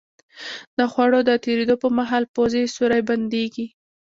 د 0.77 0.79
خوړو 0.91 1.19
د 1.29 1.31
تېرېدو 1.43 1.75
په 1.83 1.87
مهال 1.97 2.23
پوزې 2.33 2.63
سوری 2.75 3.01
بندېږي. 3.09 3.65